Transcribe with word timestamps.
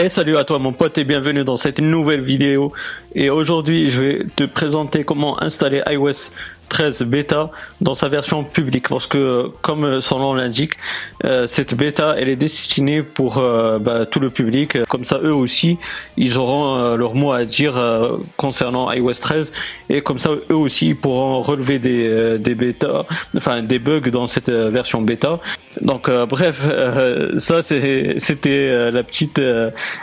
Et 0.00 0.08
salut 0.08 0.36
à 0.36 0.44
toi 0.44 0.60
mon 0.60 0.72
pote 0.72 0.96
et 0.98 1.02
bienvenue 1.02 1.42
dans 1.42 1.56
cette 1.56 1.80
nouvelle 1.80 2.20
vidéo. 2.20 2.72
Et 3.16 3.30
aujourd'hui 3.30 3.90
je 3.90 4.00
vais 4.00 4.26
te 4.36 4.44
présenter 4.44 5.02
comment 5.02 5.42
installer 5.42 5.82
iOS 5.90 6.30
13 6.68 7.02
bêta 7.02 7.50
dans 7.80 7.94
sa 7.94 8.08
version 8.08 8.44
publique 8.44 8.88
parce 8.88 9.06
que 9.06 9.50
comme 9.62 10.00
son 10.00 10.18
nom 10.18 10.34
l'indique 10.34 10.72
euh, 11.24 11.46
cette 11.46 11.74
bêta 11.74 12.14
elle 12.18 12.28
est 12.28 12.36
destinée 12.36 13.02
pour 13.02 13.38
euh, 13.38 13.78
bah, 13.78 14.06
tout 14.06 14.20
le 14.20 14.30
public. 14.30 14.84
Comme 14.84 15.04
ça 15.04 15.18
eux 15.22 15.34
aussi 15.34 15.78
ils 16.16 16.38
auront 16.38 16.78
euh, 16.78 16.96
leur 16.96 17.14
mot 17.14 17.32
à 17.32 17.44
dire 17.44 17.74
concernant 18.36 18.90
iOS 18.92 19.14
13 19.14 19.52
et 19.88 20.02
comme 20.02 20.18
ça 20.18 20.30
eux 20.50 20.56
aussi 20.56 20.94
pourront 20.94 21.40
relever 21.40 21.78
des, 21.78 22.38
des 22.38 22.54
bêta 22.54 23.06
enfin 23.36 23.62
des 23.62 23.78
bugs 23.78 24.10
dans 24.10 24.26
cette 24.26 24.50
version 24.50 25.02
bêta. 25.02 25.40
Donc 25.80 26.10
bref 26.28 26.60
ça 27.38 27.62
c'était 27.62 28.90
la 28.90 29.02
petite 29.02 29.40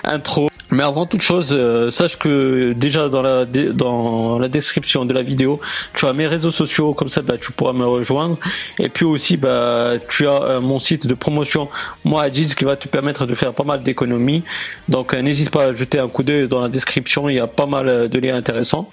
intro 0.04 0.50
mais 0.76 0.84
avant 0.84 1.06
toute 1.06 1.22
chose, 1.22 1.56
euh, 1.58 1.90
sache 1.90 2.20
que 2.20 2.74
déjà 2.74 3.08
dans 3.08 3.22
la 3.22 3.46
dans 3.46 4.38
la 4.40 4.50
description 4.50 5.06
de 5.06 5.14
la 5.14 5.22
vidéo, 5.22 5.62
tu 5.94 6.06
as 6.06 6.12
mes 6.12 6.28
réseaux 6.28 6.52
sociaux, 6.52 6.94
comme 6.94 7.08
ça 7.08 7.22
bah, 7.22 7.36
tu 7.40 7.54
pourras 7.54 7.72
me 7.72 7.86
rejoindre. 7.86 8.38
Et 8.78 8.90
puis 8.90 9.06
aussi, 9.06 9.38
bah, 9.38 9.94
tu 10.10 10.28
as 10.28 10.42
euh, 10.44 10.60
mon 10.60 10.78
site 10.78 11.08
de 11.08 11.14
promotion, 11.14 11.70
moi 12.04 12.24
Ajiz, 12.24 12.56
qui 12.56 12.66
va 12.66 12.76
te 12.76 12.90
permettre 12.90 13.26
de 13.26 13.34
faire 13.36 13.54
pas 13.54 13.64
mal 13.64 13.84
d'économies. 13.84 14.44
Donc 14.90 15.14
euh, 15.14 15.22
n'hésite 15.22 15.50
pas 15.50 15.64
à 15.68 15.74
jeter 15.74 15.98
un 15.98 16.10
coup 16.10 16.24
d'œil 16.24 16.50
dans 16.50 16.60
la 16.60 16.68
description, 16.68 17.30
il 17.30 17.38
y 17.38 17.40
a 17.40 17.48
pas 17.48 17.68
mal 17.68 18.10
de 18.10 18.20
liens 18.20 18.36
intéressants. 18.36 18.90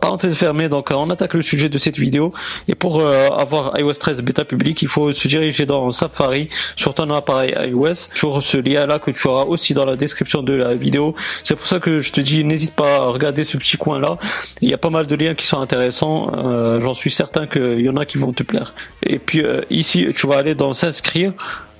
parenthèse 0.00 0.36
fermée, 0.36 0.68
donc 0.68 0.92
on 0.92 1.10
attaque 1.10 1.34
le 1.34 1.42
sujet 1.42 1.68
de 1.68 1.78
cette 1.78 1.98
vidéo. 1.98 2.32
Et 2.68 2.76
pour 2.76 3.02
avoir 3.02 3.76
iOS 3.76 3.94
13 3.94 4.22
bêta 4.22 4.44
public, 4.44 4.82
il 4.82 4.88
faut 4.88 5.12
se 5.12 5.26
diriger 5.26 5.66
dans 5.66 5.90
Safari 5.90 6.48
sur 6.76 6.94
ton 6.94 7.10
appareil 7.10 7.54
iOS, 7.70 8.08
sur 8.14 8.40
ce 8.40 8.58
lien 8.58 8.86
là 8.86 9.00
que 9.00 9.10
tu 9.10 9.26
auras 9.26 9.44
aussi 9.44 9.74
dans 9.74 9.84
la 9.84 9.96
description 9.96 10.44
de 10.44 10.54
la 10.54 10.74
vidéo 10.74 11.07
c'est 11.42 11.56
pour 11.56 11.66
ça 11.66 11.80
que 11.80 12.00
je 12.00 12.12
te 12.12 12.20
dis, 12.20 12.44
n'hésite 12.44 12.74
pas 12.74 12.96
à 12.96 13.06
regarder 13.06 13.44
ce 13.44 13.56
petit 13.56 13.76
coin-là. 13.76 14.18
Il 14.60 14.68
y 14.68 14.74
a 14.74 14.78
pas 14.78 14.90
mal 14.90 15.06
de 15.06 15.14
liens 15.14 15.34
qui 15.34 15.46
sont 15.46 15.60
intéressants. 15.60 16.30
Euh, 16.36 16.80
j'en 16.80 16.94
suis 16.94 17.10
certain 17.10 17.46
qu'il 17.46 17.80
y 17.80 17.88
en 17.88 17.96
a 17.96 18.06
qui 18.06 18.18
vont 18.18 18.32
te 18.32 18.42
plaire. 18.42 18.74
Et 19.02 19.18
puis 19.18 19.44
euh, 19.44 19.60
ici, 19.70 20.08
tu 20.14 20.26
vas 20.26 20.36
aller 20.36 20.54
dans 20.54 20.72
s'inscrire. 20.72 21.32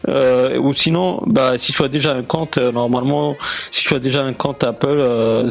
Euh, 0.09 0.57
ou 0.59 0.73
sinon, 0.73 1.21
bah, 1.27 1.59
si 1.59 1.73
tu 1.73 1.83
as 1.83 1.89
déjà 1.89 2.15
un 2.15 2.23
compte, 2.23 2.57
normalement, 2.57 3.37
si 3.73 3.85
tu 3.85 3.95
as 3.95 3.99
déjà 3.99 4.23
un 4.23 4.33
compte 4.33 4.63
Apple, 4.63 5.03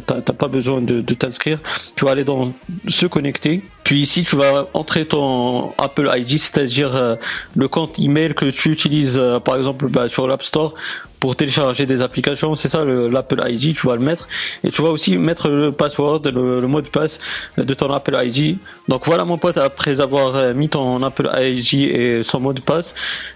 t'as 0.06 0.22
pas 0.22 0.48
besoin 0.48 0.82
de, 0.82 1.02
t'inscrire. 1.14 1.60
Tu 1.96 2.06
vas 2.06 2.12
aller 2.12 2.24
dans 2.24 2.54
se 2.88 3.06
connecter. 3.06 3.62
Puis 3.84 4.00
ici, 4.00 4.24
tu 4.24 4.38
vas 4.38 4.68
entrer 4.74 5.06
ton 5.06 5.74
Apple 5.78 6.10
ID, 6.16 6.40
c'est-à-dire 6.40 7.18
le 7.56 7.68
compte 7.68 8.00
email 8.00 8.34
que 8.34 8.46
tu 8.46 8.72
utilises, 8.72 9.22
par 9.44 9.58
exemple, 9.58 9.88
bah, 9.90 10.08
sur 10.08 10.28
l'App 10.28 10.44
Store 10.44 10.74
pour 11.20 11.36
télécharger 11.36 11.86
des 11.86 12.02
applications, 12.02 12.56
c'est 12.56 12.70
ça 12.70 12.86
l'Apple 12.86 13.42
ID, 13.48 13.76
tu 13.76 13.88
vas 13.88 13.96
le 13.96 14.02
mettre 14.02 14.28
et 14.64 14.70
tu 14.70 14.82
vas 14.82 14.90
aussi 14.90 15.18
mettre 15.18 15.50
le 15.50 15.72
password, 15.72 16.22
le, 16.26 16.68
mot 16.68 16.82
de 16.82 16.90
passe 16.90 17.20
de 17.58 17.74
ton 17.74 17.92
Apple 17.92 18.18
ID. 18.24 18.58
Donc 18.88 19.06
voilà 19.06 19.26
mon 19.26 19.38
pote, 19.38 19.58
après 19.58 20.00
avoir 20.02 20.36
euh, 20.36 20.54
mis 20.54 20.70
ton 20.70 21.02
Apple 21.04 21.30
ID 21.36 21.74
et 21.74 22.24
son 22.24 22.40
mot 22.40 22.54
de 22.54 22.62
passe 22.62 22.94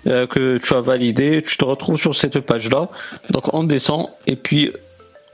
euh, 0.08 0.28
que 0.28 0.58
tu 0.58 0.74
as 0.74 0.82
validé, 0.82 1.42
tu 1.42 1.58
te 1.58 1.66
retrouves 1.66 1.98
sur 1.98 2.16
cette 2.16 2.40
page 2.42 2.70
là. 2.70 2.90
Donc 3.30 3.54
on 3.54 3.64
descend 3.64 4.08
et 4.28 4.36
puis 4.36 4.72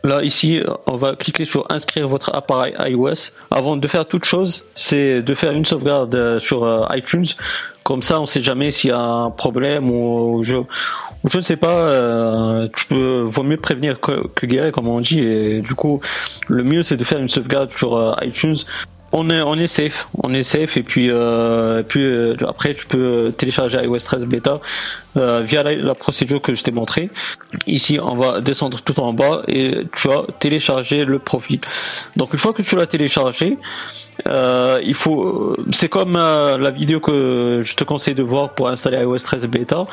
Là, 0.08 0.24
ici, 0.24 0.64
on 0.86 0.96
va 0.96 1.18
cliquer 1.18 1.44
sur 1.44 1.66
inscrire 1.70 2.08
votre 2.08 2.34
appareil 2.34 2.74
iOS. 2.80 3.34
Avant 3.52 3.76
de 3.76 3.86
faire 3.90 4.06
toute 4.06 4.24
chose, 4.24 4.64
c'est 4.74 5.22
de 5.22 5.34
faire 5.34 5.52
une 5.52 5.66
sauvegarde 5.66 6.16
euh, 6.16 6.40
sur 6.40 6.88
iTunes. 6.96 7.26
Comme 7.84 8.02
ça, 8.02 8.22
on 8.22 8.26
sait 8.26 8.42
jamais 8.42 8.72
s'il 8.72 8.92
y 8.92 8.94
a 8.94 9.02
un 9.02 9.32
problème 9.32 9.90
ou 9.90 10.44
je, 10.44 10.56
je 11.26 11.38
ne 11.38 11.42
sais 11.42 11.58
pas, 11.58 11.68
euh, 11.68 12.70
tu 12.74 12.86
peux, 12.86 13.28
vaut 13.30 13.44
mieux 13.44 13.58
prévenir 13.58 14.00
que, 14.00 14.28
que, 14.28 14.46
guérir, 14.46 14.72
comme 14.72 14.88
on 14.88 15.02
dit, 15.02 15.20
et 15.20 15.60
du 15.60 15.76
coup, 15.76 16.00
le 16.48 16.64
mieux 16.64 16.84
c'est 16.84 16.96
de 16.96 17.04
faire 17.04 17.20
une 17.20 17.28
sauvegarde 17.28 17.72
sur 17.72 17.98
euh, 17.98 18.14
iTunes. 18.22 18.56
On 19.20 19.30
est, 19.30 19.42
on 19.42 19.68
safe, 19.68 20.08
on 20.22 20.32
est 20.34 20.44
safe, 20.44 20.78
et 20.78 20.84
puis, 20.84 21.10
euh, 21.10 21.80
et 21.80 21.84
puis 21.84 22.04
euh, 22.04 22.36
après 22.48 22.74
tu 22.76 22.86
peux 22.86 23.34
télécharger 23.36 23.80
iOS 23.84 24.00
13 24.00 24.26
bêta 24.26 24.60
via 25.16 25.64
la, 25.64 25.96
procédure 25.96 26.40
que 26.40 26.54
je 26.54 26.62
t'ai 26.64 26.72
montré. 26.72 27.10
Ici, 27.66 28.00
on 28.00 28.16
va 28.16 28.40
descendre 28.40 28.80
tout 28.82 29.00
en 29.00 29.14
bas 29.14 29.42
et 29.48 29.88
tu 29.92 30.12
as 30.12 30.22
téléchargé 30.38 31.06
le 31.06 31.18
profil. 31.18 31.60
Donc 32.16 32.34
une 32.34 32.40
fois 32.40 32.54
que 32.54 32.62
tu 32.62 32.76
l'as 32.76 32.86
téléchargé, 32.86 33.58
euh, 34.26 34.82
il 34.84 34.94
faut, 34.94 35.56
c'est 35.72 35.90
comme 35.90 36.16
euh, 36.16 36.58
la 36.58 36.72
vidéo 36.72 37.00
que 37.00 37.62
je 37.64 37.76
te 37.76 37.84
conseille 37.84 38.16
de 38.16 38.24
voir 38.24 38.50
pour 38.50 38.70
installer 38.70 38.98
iOS 38.98 39.20
13 39.20 39.46
bêta. 39.46 39.86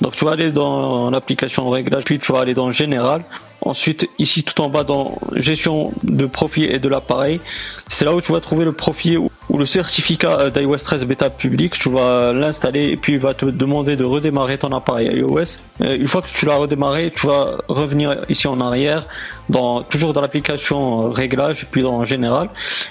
Donc 0.00 0.12
tu 0.12 0.24
vas 0.24 0.32
aller 0.32 0.52
dans 0.52 1.10
l'application 1.10 1.68
réglage, 1.68 2.04
puis 2.04 2.18
tu 2.18 2.32
vas 2.32 2.40
aller 2.40 2.54
dans 2.54 2.70
général. 2.70 3.22
Ensuite, 3.64 4.08
ici 4.18 4.42
tout 4.42 4.60
en 4.60 4.68
bas 4.68 4.82
dans 4.82 5.16
gestion 5.36 5.92
de 6.02 6.26
profil 6.26 6.64
et 6.64 6.80
de 6.80 6.88
l'appareil, 6.88 7.40
c'est 7.88 8.04
là 8.04 8.12
où 8.12 8.20
tu 8.20 8.32
vas 8.32 8.40
trouver 8.40 8.64
le 8.64 8.72
profil 8.72 9.20
ou 9.52 9.58
le 9.58 9.66
certificat 9.66 10.40
euh, 10.40 10.50
d'iOS 10.50 10.78
13 10.78 11.04
bêta 11.04 11.28
public, 11.28 11.74
tu 11.78 11.90
vas 11.90 12.32
l'installer 12.32 12.88
et 12.88 12.96
puis 12.96 13.12
il 13.12 13.18
va 13.18 13.34
te 13.34 13.44
demander 13.44 13.96
de 13.96 14.04
redémarrer 14.04 14.56
ton 14.56 14.72
appareil 14.72 15.18
iOS. 15.18 15.58
Euh, 15.82 15.96
une 15.96 16.08
fois 16.08 16.22
que 16.22 16.28
tu 16.28 16.46
l'as 16.46 16.56
redémarré, 16.56 17.12
tu 17.14 17.26
vas 17.26 17.58
revenir 17.68 18.16
ici 18.30 18.48
en 18.48 18.62
arrière, 18.62 19.06
dans, 19.50 19.82
toujours 19.82 20.14
dans 20.14 20.22
l'application 20.22 21.10
réglage, 21.10 21.66
puis 21.70 21.82
dans 21.82 22.02
général, 22.02 22.48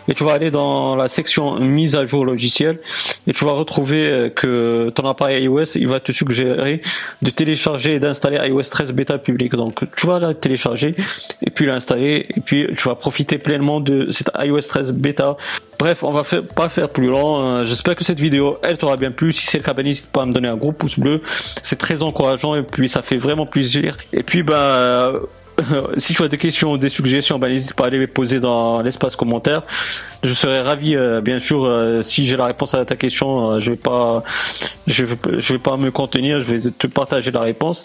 et 0.08 0.14
tu 0.14 0.24
vas 0.24 0.34
aller 0.34 0.52
dans 0.52 0.96
la 0.96 1.08
section 1.08 1.60
mise 1.60 1.96
à 1.96 2.06
jour 2.06 2.26
logiciel 2.26 2.80
et 3.26 3.34
tu 3.34 3.44
vas 3.44 3.54
retrouver 3.54 4.08
euh, 4.08 4.30
que 4.30 4.92
ton 4.94 5.10
appareil 5.10 5.46
iOS, 5.46 5.76
il 5.76 5.88
va 5.88 6.00
te 6.00 6.12
suggérer 6.12 6.84
de 7.24 7.32
télécharger 7.32 7.96
et 7.96 8.00
d'installer 8.00 8.38
iOS 8.50 8.70
13 8.70 8.92
bêta 8.92 9.18
public. 9.18 9.56
Donc 9.56 9.84
tu 9.96 10.06
vas 10.06 10.20
la 10.20 10.36
télécharger 10.36 10.94
et 11.42 11.50
puis 11.50 11.66
l'installer 11.66 12.28
et 12.36 12.40
puis 12.40 12.68
tu 12.78 12.88
vas 12.88 12.94
profiter 12.94 13.40
pleinement 13.40 13.80
de 13.80 14.12
cette 14.12 14.30
iOS 14.40 14.62
13 14.62 14.92
bêta 14.92 15.38
Bref, 15.82 16.04
on 16.04 16.12
va 16.12 16.24
pas 16.56 16.70
faire 16.70 16.90
plus 16.90 17.08
long. 17.08 17.44
Euh, 17.44 17.66
j'espère 17.66 17.96
que 17.96 18.04
cette 18.04 18.20
vidéo, 18.20 18.60
elle 18.62 18.78
t'aura 18.78 18.98
bien 18.98 19.10
plu. 19.10 19.34
Si 19.34 19.48
c'est 19.48 19.58
le 19.58 19.64
cas, 19.64 19.74
ben, 19.74 19.84
n'hésite 19.84 20.12
pas 20.12 20.22
à 20.22 20.26
me 20.28 20.32
donner 20.32 20.48
un 20.48 20.56
gros 20.56 20.72
pouce 20.72 21.00
bleu. 21.00 21.24
C'est 21.64 21.80
très 21.80 22.04
encourageant 22.04 22.54
et 22.54 22.62
puis 22.62 22.88
ça 22.88 23.02
fait 23.02 23.18
vraiment 23.18 23.48
plaisir. 23.48 23.98
Et 24.14 24.22
puis, 24.22 24.44
ben, 24.44 25.20
si 25.98 26.14
tu 26.14 26.24
as 26.24 26.28
des 26.28 26.38
questions 26.38 26.72
ou 26.74 26.78
des 26.78 26.90
suggestions, 26.90 27.40
ben, 27.40 27.50
n'hésite 27.50 27.74
pas 27.74 27.88
à 27.88 27.90
les 27.90 28.08
poser 28.08 28.40
dans 28.40 28.82
l'espace 28.82 29.16
commentaire. 29.16 29.64
Je 30.24 30.34
serais 30.34 30.62
ravi, 30.62 30.96
euh, 30.96 31.22
bien 31.22 31.40
sûr, 31.40 31.66
euh, 31.66 32.02
si 32.02 32.26
j'ai 32.26 32.38
la 32.38 32.46
réponse 32.46 32.74
à 32.74 32.86
ta 32.86 32.96
question, 32.96 33.52
euh, 33.52 33.60
je 33.60 33.72
vais 33.72 33.78
pas, 33.78 34.24
je 34.88 35.04
vais 35.04 35.60
pas 35.60 35.78
me 35.78 35.92
contenir, 35.92 36.40
je 36.42 36.54
vais 36.54 36.72
te 36.72 36.88
partager 36.88 37.32
la 37.32 37.42
réponse. 37.42 37.84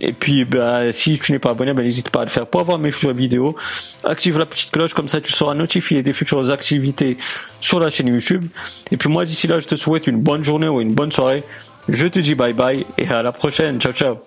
Et 0.00 0.12
puis, 0.12 0.44
ben, 0.44 0.92
si 0.92 1.18
tu 1.18 1.32
n'es 1.32 1.38
pas 1.38 1.50
abonné, 1.50 1.72
ben, 1.74 1.82
n'hésite 1.82 2.10
pas 2.10 2.22
à 2.22 2.24
le 2.24 2.30
faire 2.30 2.46
pour 2.46 2.60
avoir 2.60 2.78
mes 2.78 2.90
futures 2.90 3.14
vidéos. 3.14 3.56
Active 4.04 4.38
la 4.38 4.46
petite 4.46 4.70
cloche, 4.70 4.94
comme 4.94 5.08
ça 5.08 5.20
tu 5.20 5.32
seras 5.32 5.54
notifié 5.54 6.02
des 6.02 6.12
futures 6.12 6.50
activités 6.50 7.16
sur 7.60 7.78
la 7.80 7.90
chaîne 7.90 8.08
YouTube. 8.08 8.44
Et 8.90 8.96
puis 8.96 9.08
moi, 9.08 9.24
d'ici 9.24 9.46
là, 9.46 9.60
je 9.60 9.68
te 9.68 9.76
souhaite 9.76 10.06
une 10.06 10.20
bonne 10.20 10.42
journée 10.42 10.68
ou 10.68 10.80
une 10.80 10.94
bonne 10.94 11.12
soirée. 11.12 11.44
Je 11.88 12.06
te 12.06 12.18
dis 12.20 12.34
bye 12.34 12.52
bye 12.52 12.86
et 12.96 13.08
à 13.08 13.22
la 13.22 13.32
prochaine. 13.32 13.80
Ciao, 13.80 13.92
ciao. 13.92 14.22